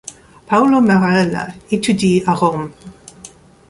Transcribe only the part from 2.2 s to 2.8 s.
à Rome.